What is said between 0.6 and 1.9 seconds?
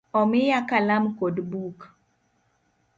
Kalam kod buk.